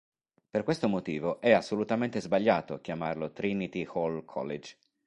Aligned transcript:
Per 0.49 0.63
questo 0.63 0.87
motivo 0.89 1.39
è 1.41 1.51
assolutamente 1.51 2.21
sbagliato 2.21 2.81
chiamarlo 2.81 3.31
Trinity 3.33 3.87
Hall 3.93 4.25
College. 4.25 4.75